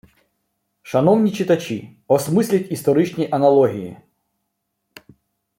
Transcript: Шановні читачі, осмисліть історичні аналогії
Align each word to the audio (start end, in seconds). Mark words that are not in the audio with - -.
Шановні 0.81 1.31
читачі, 1.31 1.97
осмисліть 2.07 2.71
історичні 2.71 3.27
аналогії 3.31 3.97